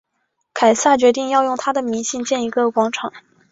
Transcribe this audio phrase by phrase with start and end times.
[0.55, 3.13] 凯撒决定要用他的名兴建一个广场。